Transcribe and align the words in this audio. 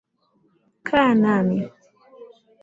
Kaa 0.87 1.11
nami. 1.21 1.57